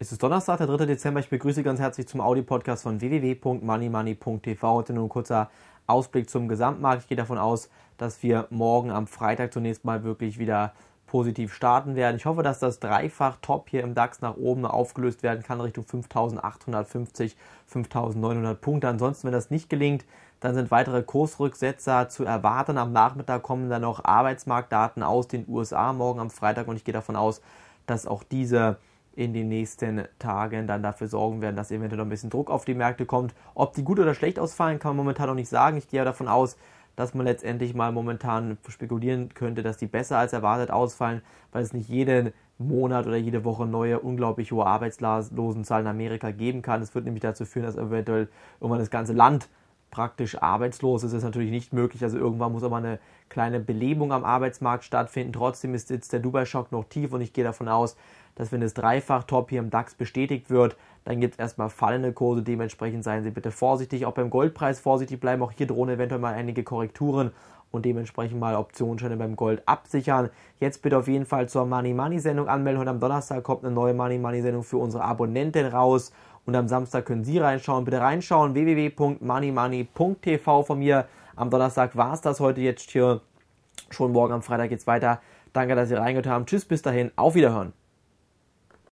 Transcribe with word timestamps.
Es 0.00 0.10
ist 0.10 0.20
Donnerstag, 0.20 0.58
der 0.58 0.66
3. 0.66 0.86
Dezember. 0.86 1.20
Ich 1.20 1.30
begrüße 1.30 1.62
ganz 1.62 1.78
herzlich 1.78 2.08
zum 2.08 2.20
Audio-Podcast 2.20 2.82
von 2.82 3.00
www.moneymoney.tv. 3.00 4.68
Heute 4.68 4.92
nur 4.92 5.04
ein 5.04 5.08
kurzer 5.08 5.50
Ausblick 5.86 6.28
zum 6.28 6.48
Gesamtmarkt. 6.48 7.02
Ich 7.02 7.08
gehe 7.08 7.16
davon 7.16 7.38
aus, 7.38 7.70
dass 7.96 8.20
wir 8.24 8.48
morgen 8.50 8.90
am 8.90 9.06
Freitag 9.06 9.52
zunächst 9.52 9.84
mal 9.84 10.02
wirklich 10.02 10.40
wieder 10.40 10.72
positiv 11.06 11.54
starten 11.54 11.94
werden. 11.94 12.16
Ich 12.16 12.26
hoffe, 12.26 12.42
dass 12.42 12.58
das 12.58 12.80
dreifach 12.80 13.36
Top 13.40 13.68
hier 13.70 13.84
im 13.84 13.94
DAX 13.94 14.20
nach 14.20 14.36
oben 14.36 14.66
aufgelöst 14.66 15.22
werden 15.22 15.44
kann, 15.44 15.60
Richtung 15.60 15.84
5850, 15.84 17.36
5900 17.68 18.60
Punkte. 18.60 18.88
Ansonsten, 18.88 19.28
wenn 19.28 19.32
das 19.32 19.50
nicht 19.50 19.70
gelingt, 19.70 20.04
dann 20.40 20.56
sind 20.56 20.72
weitere 20.72 21.04
Kursrücksetzer 21.04 22.08
zu 22.08 22.24
erwarten. 22.24 22.78
Am 22.78 22.92
Nachmittag 22.92 23.44
kommen 23.44 23.70
dann 23.70 23.82
noch 23.82 24.04
Arbeitsmarktdaten 24.04 25.04
aus 25.04 25.28
den 25.28 25.46
USA 25.48 25.92
morgen 25.92 26.18
am 26.18 26.30
Freitag 26.30 26.66
und 26.66 26.74
ich 26.74 26.84
gehe 26.84 26.92
davon 26.92 27.14
aus, 27.14 27.40
dass 27.86 28.08
auch 28.08 28.24
diese 28.24 28.78
in 29.16 29.32
den 29.32 29.48
nächsten 29.48 30.04
Tagen 30.18 30.66
dann 30.66 30.82
dafür 30.82 31.08
sorgen 31.08 31.40
werden, 31.40 31.56
dass 31.56 31.70
eventuell 31.70 31.98
noch 31.98 32.06
ein 32.06 32.10
bisschen 32.10 32.30
Druck 32.30 32.50
auf 32.50 32.64
die 32.64 32.74
Märkte 32.74 33.06
kommt. 33.06 33.34
Ob 33.54 33.74
die 33.74 33.84
gut 33.84 34.00
oder 34.00 34.14
schlecht 34.14 34.38
ausfallen, 34.38 34.78
kann 34.78 34.90
man 34.90 35.04
momentan 35.04 35.28
noch 35.28 35.34
nicht 35.34 35.48
sagen. 35.48 35.76
Ich 35.76 35.88
gehe 35.88 35.98
ja 35.98 36.04
davon 36.04 36.28
aus, 36.28 36.56
dass 36.96 37.14
man 37.14 37.26
letztendlich 37.26 37.74
mal 37.74 37.92
momentan 37.92 38.58
spekulieren 38.68 39.30
könnte, 39.34 39.62
dass 39.62 39.76
die 39.76 39.86
besser 39.86 40.18
als 40.18 40.32
erwartet 40.32 40.70
ausfallen, 40.70 41.22
weil 41.52 41.62
es 41.62 41.72
nicht 41.72 41.88
jeden 41.88 42.32
Monat 42.58 43.06
oder 43.06 43.16
jede 43.16 43.44
Woche 43.44 43.66
neue, 43.66 43.98
unglaublich 43.98 44.52
hohe 44.52 44.66
Arbeitslosenzahlen 44.66 45.86
in 45.86 45.90
Amerika 45.90 46.30
geben 46.30 46.62
kann. 46.62 46.82
Es 46.82 46.94
wird 46.94 47.04
nämlich 47.04 47.22
dazu 47.22 47.44
führen, 47.44 47.66
dass 47.66 47.76
eventuell 47.76 48.28
irgendwann 48.60 48.78
das 48.78 48.90
ganze 48.90 49.12
Land 49.12 49.48
praktisch 49.94 50.42
arbeitslos 50.42 51.04
ist. 51.04 51.12
Ist 51.12 51.22
natürlich 51.22 51.52
nicht 51.52 51.72
möglich. 51.72 52.02
Also 52.02 52.18
irgendwann 52.18 52.50
muss 52.50 52.64
aber 52.64 52.76
eine 52.76 52.98
kleine 53.28 53.60
Belebung 53.60 54.12
am 54.12 54.24
Arbeitsmarkt 54.24 54.82
stattfinden. 54.82 55.32
Trotzdem 55.32 55.72
ist 55.72 55.88
jetzt 55.88 56.12
der 56.12 56.18
Dubai-Schock 56.18 56.72
noch 56.72 56.84
tief 56.84 57.12
und 57.12 57.20
ich 57.20 57.32
gehe 57.32 57.44
davon 57.44 57.68
aus, 57.68 57.96
dass 58.34 58.50
wenn 58.50 58.60
das 58.60 58.74
Dreifach-Top 58.74 59.50
hier 59.50 59.60
im 59.60 59.70
DAX 59.70 59.94
bestätigt 59.94 60.50
wird, 60.50 60.76
dann 61.04 61.20
gibt 61.20 61.34
es 61.34 61.38
erstmal 61.38 61.70
fallende 61.70 62.12
Kurse. 62.12 62.42
Dementsprechend 62.42 63.04
seien 63.04 63.22
Sie 63.22 63.30
bitte 63.30 63.52
vorsichtig. 63.52 64.04
Auch 64.04 64.14
beim 64.14 64.30
Goldpreis 64.30 64.80
vorsichtig 64.80 65.20
bleiben. 65.20 65.42
Auch 65.42 65.52
hier 65.52 65.68
drohen 65.68 65.88
eventuell 65.88 66.20
mal 66.20 66.34
einige 66.34 66.64
Korrekturen 66.64 67.30
und 67.74 67.84
dementsprechend 67.84 68.38
mal 68.38 68.54
Optionsscheine 68.54 69.16
beim 69.16 69.36
Gold 69.36 69.62
absichern. 69.66 70.30
Jetzt 70.60 70.80
bitte 70.80 70.96
auf 70.96 71.08
jeden 71.08 71.26
Fall 71.26 71.48
zur 71.48 71.66
Money 71.66 71.92
Money 71.92 72.20
Sendung 72.20 72.48
anmelden. 72.48 72.80
Heute 72.80 72.90
am 72.90 73.00
Donnerstag 73.00 73.42
kommt 73.42 73.64
eine 73.64 73.74
neue 73.74 73.92
Money 73.92 74.18
Money 74.18 74.42
Sendung 74.42 74.62
für 74.62 74.78
unsere 74.78 75.02
Abonnenten 75.02 75.66
raus. 75.66 76.12
Und 76.46 76.54
am 76.54 76.68
Samstag 76.68 77.06
können 77.06 77.24
Sie 77.24 77.38
reinschauen. 77.38 77.84
Bitte 77.84 78.00
reinschauen. 78.00 78.54
www.moneymoney.tv 78.54 80.62
von 80.62 80.78
mir. 80.78 81.06
Am 81.36 81.50
Donnerstag 81.50 81.96
war 81.96 82.14
es 82.14 82.20
das 82.20 82.38
heute 82.38 82.60
jetzt 82.60 82.90
hier. 82.90 83.20
Schon 83.90 84.12
morgen 84.12 84.32
am 84.32 84.42
Freitag 84.42 84.68
geht's 84.68 84.86
weiter. 84.86 85.20
Danke, 85.52 85.74
dass 85.74 85.88
Sie 85.88 85.94
reingehört 85.94 86.28
haben. 86.28 86.46
Tschüss, 86.46 86.64
bis 86.64 86.82
dahin. 86.82 87.10
Auf 87.16 87.34
Wiederhören. 87.34 87.72